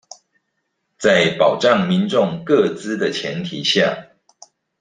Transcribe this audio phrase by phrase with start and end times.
[0.97, 4.07] 在保障民眾個資的前提下